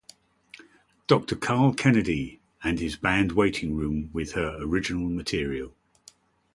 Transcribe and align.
Doctor 1.05 1.35
Karl 1.35 1.75
Kennedy- 1.75 2.41
and 2.63 2.79
his 2.79 2.95
band 2.95 3.33
Waiting 3.33 3.75
Room 3.75 4.09
with 4.13 4.31
her 4.31 4.57
original 4.59 5.07
material. 5.09 5.75